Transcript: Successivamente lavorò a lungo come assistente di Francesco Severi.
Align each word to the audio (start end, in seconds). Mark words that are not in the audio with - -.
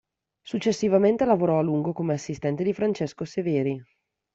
Successivamente 0.41 1.25
lavorò 1.25 1.59
a 1.59 1.61
lungo 1.61 1.93
come 1.93 2.13
assistente 2.15 2.63
di 2.63 2.73
Francesco 2.73 3.23
Severi. 3.23 3.79